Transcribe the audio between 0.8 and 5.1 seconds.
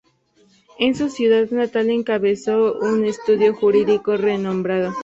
su ciudad natal encabezó un estudio jurídico renombrado.